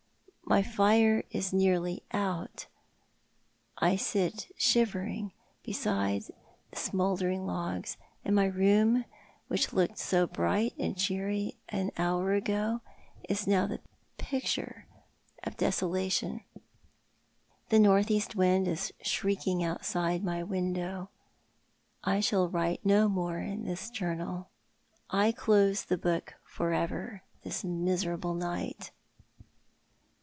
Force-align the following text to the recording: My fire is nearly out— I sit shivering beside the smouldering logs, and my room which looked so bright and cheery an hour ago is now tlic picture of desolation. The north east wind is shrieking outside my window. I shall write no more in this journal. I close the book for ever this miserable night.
My 0.43 0.63
fire 0.63 1.23
is 1.31 1.53
nearly 1.53 2.03
out— 2.11 2.65
I 3.77 3.95
sit 3.95 4.51
shivering 4.57 5.31
beside 5.63 6.23
the 6.71 6.75
smouldering 6.75 7.45
logs, 7.47 7.95
and 8.25 8.35
my 8.35 8.47
room 8.47 9.05
which 9.47 9.71
looked 9.71 9.97
so 9.97 10.27
bright 10.27 10.73
and 10.77 10.97
cheery 10.97 11.55
an 11.69 11.91
hour 11.95 12.33
ago 12.33 12.81
is 13.29 13.47
now 13.47 13.65
tlic 13.65 13.79
picture 14.17 14.87
of 15.41 15.55
desolation. 15.55 16.41
The 17.69 17.79
north 17.79 18.11
east 18.11 18.35
wind 18.35 18.67
is 18.67 18.91
shrieking 19.01 19.63
outside 19.63 20.21
my 20.21 20.43
window. 20.43 21.07
I 22.03 22.19
shall 22.19 22.49
write 22.49 22.85
no 22.85 23.07
more 23.07 23.39
in 23.39 23.63
this 23.63 23.89
journal. 23.89 24.49
I 25.09 25.31
close 25.31 25.85
the 25.85 25.97
book 25.97 26.33
for 26.43 26.73
ever 26.73 27.21
this 27.43 27.63
miserable 27.63 28.33
night. 28.33 28.91